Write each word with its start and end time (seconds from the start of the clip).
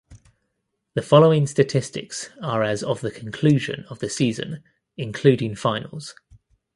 The 0.95 1.03
following 1.03 1.45
statistics 1.45 2.31
are 2.41 2.63
as 2.63 2.81
of 2.81 3.01
the 3.01 3.11
conclusion 3.11 3.85
of 3.87 3.99
the 3.99 4.09
season 4.09 4.63
(including 4.97 5.55
finals). 5.55 6.15